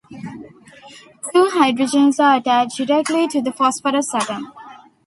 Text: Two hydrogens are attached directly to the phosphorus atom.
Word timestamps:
Two 1.31 1.49
hydrogens 1.51 2.19
are 2.19 2.37
attached 2.37 2.75
directly 2.77 3.27
to 3.27 3.39
the 3.39 3.51
phosphorus 3.53 4.11
atom. 4.15 4.51